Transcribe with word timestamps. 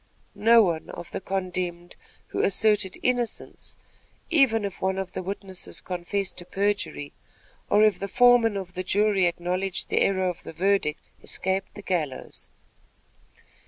No 0.33 0.63
one 0.63 0.89
of 0.89 1.11
the 1.11 1.21
condemned 1.21 1.95
who 2.29 2.41
asserted 2.41 2.97
innocence, 3.03 3.77
even 4.31 4.65
if 4.65 4.81
one 4.81 4.97
of 4.97 5.11
the 5.11 5.21
witnesses 5.21 5.79
confessed 5.79 6.37
to 6.37 6.45
perjury, 6.45 7.13
or 7.69 7.87
the 7.87 8.07
foreman 8.07 8.57
of 8.57 8.73
the 8.73 8.83
jury 8.83 9.27
acknowledged 9.27 9.89
the 9.89 10.01
error 10.01 10.27
of 10.27 10.41
the 10.41 10.53
verdict, 10.53 10.99
escaped 11.21 11.75
the 11.75 11.83
gallows. 11.83 12.47